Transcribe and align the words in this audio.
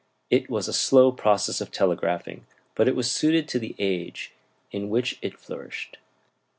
It 0.31 0.49
was 0.49 0.67
a 0.67 0.73
slow 0.73 1.11
process 1.11 1.61
of 1.61 1.71
telegraphing, 1.71 2.47
but 2.73 2.87
it 2.87 2.95
was 2.95 3.11
suited 3.11 3.47
to 3.49 3.59
the 3.59 3.75
age 3.77 4.31
in 4.71 4.89
which 4.89 5.19
it 5.21 5.37
flourished. 5.37 5.99